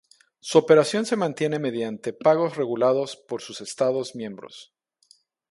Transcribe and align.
Su 0.39 0.57
operación 0.57 1.05
se 1.05 1.15
mantiene 1.15 1.59
mediante 1.59 2.11
pagos 2.11 2.57
regulados 2.57 3.17
por 3.17 3.43
sus 3.43 3.61
Estados 3.61 4.15
miembros. 4.15 4.73